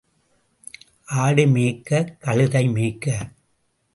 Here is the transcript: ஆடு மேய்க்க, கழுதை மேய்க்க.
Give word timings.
ஆடு 1.23 1.45
மேய்க்க, 1.47 2.17
கழுதை 2.19 2.67
மேய்க்க. 2.67 3.05